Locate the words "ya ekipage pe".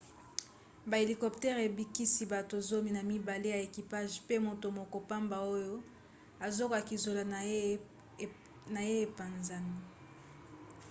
3.53-4.35